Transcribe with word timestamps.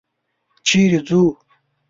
چېرې 0.67 0.99
ځو؟ 1.07 1.21